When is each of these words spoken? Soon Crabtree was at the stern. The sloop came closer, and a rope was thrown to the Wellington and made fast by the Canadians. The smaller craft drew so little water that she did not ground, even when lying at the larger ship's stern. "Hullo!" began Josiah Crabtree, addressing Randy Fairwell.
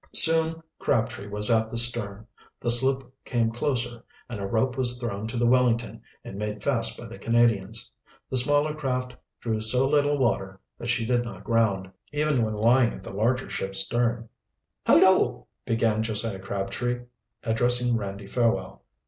Soon 0.15 0.63
Crabtree 0.79 1.27
was 1.27 1.51
at 1.51 1.69
the 1.69 1.77
stern. 1.77 2.25
The 2.59 2.71
sloop 2.71 3.13
came 3.23 3.51
closer, 3.51 4.01
and 4.29 4.39
a 4.41 4.47
rope 4.47 4.75
was 4.75 4.97
thrown 4.97 5.27
to 5.27 5.37
the 5.37 5.45
Wellington 5.45 6.01
and 6.23 6.39
made 6.39 6.63
fast 6.63 6.97
by 6.99 7.05
the 7.05 7.19
Canadians. 7.19 7.91
The 8.27 8.37
smaller 8.37 8.73
craft 8.73 9.15
drew 9.41 9.61
so 9.61 9.87
little 9.87 10.17
water 10.17 10.59
that 10.79 10.87
she 10.87 11.05
did 11.05 11.23
not 11.23 11.43
ground, 11.43 11.91
even 12.11 12.41
when 12.43 12.55
lying 12.55 12.93
at 12.93 13.03
the 13.03 13.13
larger 13.13 13.47
ship's 13.47 13.77
stern. 13.81 14.27
"Hullo!" 14.87 15.45
began 15.67 16.01
Josiah 16.01 16.39
Crabtree, 16.39 17.01
addressing 17.43 17.95
Randy 17.95 18.25
Fairwell. 18.25 18.81